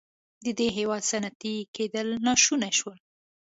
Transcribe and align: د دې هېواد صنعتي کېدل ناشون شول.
د 0.45 0.47
دې 0.59 0.67
هېواد 0.77 1.03
صنعتي 1.11 1.55
کېدل 1.75 2.07
ناشون 2.27 2.61
شول. 2.77 2.97